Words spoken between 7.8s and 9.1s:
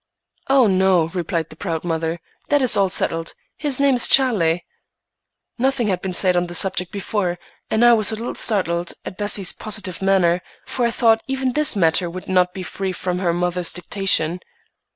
I was a little startled